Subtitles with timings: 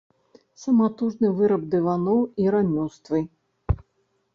[0.61, 3.27] Саматужны выраб дываноў і рамёствы.